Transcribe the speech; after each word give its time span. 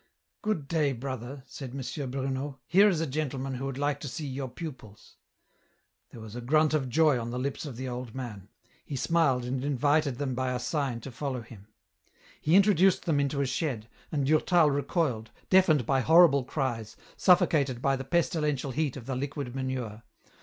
"Good 0.41 0.67
day, 0.67 0.93
brother," 0.93 1.43
said 1.45 1.75
M. 1.79 2.09
Bruno;" 2.09 2.57
here 2.65 2.89
is 2.89 3.01
a 3.01 3.05
gentle 3.05 3.37
man 3.39 3.53
who 3.53 3.65
would 3.67 3.77
like 3.77 3.99
to 3.99 4.07
see 4.07 4.25
your 4.25 4.49
pupils." 4.49 5.17
There 6.09 6.19
was 6.19 6.35
a 6.35 6.41
grunt 6.41 6.73
of 6.73 6.89
joy 6.89 7.19
on 7.19 7.29
the 7.29 7.37
lips 7.37 7.67
of 7.67 7.75
the 7.77 7.87
old 7.87 8.15
man. 8.15 8.49
He 8.83 8.95
smiled 8.95 9.45
and 9.45 9.63
invited 9.63 10.17
them 10.17 10.33
by 10.33 10.53
a 10.53 10.59
sign 10.59 11.01
to 11.01 11.11
follow 11.11 11.43
him. 11.43 11.67
He 12.41 12.55
introduced 12.55 13.05
them 13.05 13.19
into 13.19 13.41
a 13.41 13.45
shed, 13.45 13.87
and 14.11 14.25
Durtal 14.25 14.71
recoiled, 14.71 15.29
deafened 15.51 15.85
by 15.85 15.99
horrible 15.99 16.45
cries, 16.45 16.97
suffocated 17.15 17.79
by 17.79 17.95
the 17.95 18.03
pestilentiel 18.03 18.71
heat 18.73 18.97
of 18.97 19.05
the 19.05 19.15
liquid 19.15 19.53
manure. 19.53 20.01